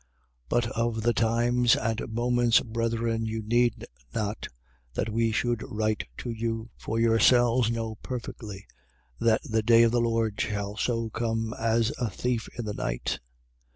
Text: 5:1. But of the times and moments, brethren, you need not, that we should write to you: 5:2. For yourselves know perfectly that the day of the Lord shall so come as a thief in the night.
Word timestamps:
5:1. 0.49 0.49
But 0.49 0.67
of 0.71 1.03
the 1.03 1.13
times 1.13 1.75
and 1.75 2.11
moments, 2.11 2.59
brethren, 2.61 3.27
you 3.27 3.43
need 3.43 3.85
not, 4.15 4.47
that 4.95 5.09
we 5.11 5.31
should 5.31 5.61
write 5.61 6.07
to 6.17 6.31
you: 6.31 6.71
5:2. 6.79 6.83
For 6.83 6.99
yourselves 6.99 7.69
know 7.69 7.99
perfectly 8.01 8.65
that 9.19 9.41
the 9.43 9.61
day 9.61 9.83
of 9.83 9.91
the 9.91 10.01
Lord 10.01 10.41
shall 10.41 10.75
so 10.75 11.11
come 11.11 11.53
as 11.53 11.91
a 11.99 12.09
thief 12.09 12.49
in 12.57 12.65
the 12.65 12.73
night. 12.73 13.19